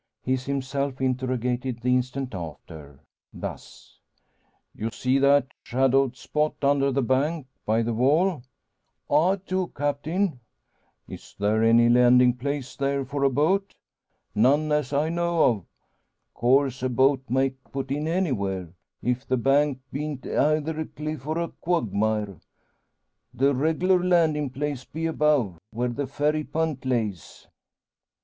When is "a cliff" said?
20.79-21.27